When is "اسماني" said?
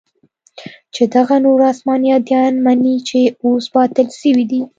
1.71-2.09